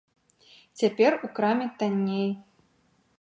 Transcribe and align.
Цяпер 0.81 1.11
у 1.27 1.29
краме 1.39 1.67
танней. 1.83 2.29